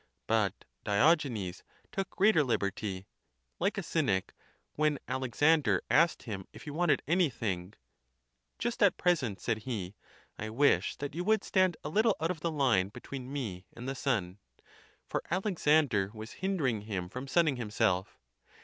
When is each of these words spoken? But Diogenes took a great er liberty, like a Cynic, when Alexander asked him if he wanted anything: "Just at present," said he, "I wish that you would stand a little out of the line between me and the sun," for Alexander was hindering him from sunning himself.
But 0.25 0.65
Diogenes 0.83 1.61
took 1.91 2.07
a 2.11 2.15
great 2.15 2.35
er 2.35 2.43
liberty, 2.43 3.05
like 3.59 3.77
a 3.77 3.83
Cynic, 3.83 4.33
when 4.73 4.97
Alexander 5.07 5.83
asked 5.91 6.23
him 6.23 6.47
if 6.51 6.63
he 6.63 6.71
wanted 6.71 7.03
anything: 7.07 7.75
"Just 8.57 8.81
at 8.81 8.97
present," 8.97 9.39
said 9.39 9.59
he, 9.59 9.93
"I 10.39 10.49
wish 10.49 10.95
that 10.95 11.13
you 11.13 11.23
would 11.25 11.43
stand 11.43 11.77
a 11.83 11.89
little 11.89 12.15
out 12.19 12.31
of 12.31 12.39
the 12.39 12.49
line 12.49 12.89
between 12.89 13.31
me 13.31 13.67
and 13.73 13.87
the 13.87 13.93
sun," 13.93 14.39
for 15.05 15.21
Alexander 15.29 16.09
was 16.15 16.31
hindering 16.41 16.81
him 16.81 17.07
from 17.07 17.27
sunning 17.27 17.57
himself. 17.57 18.17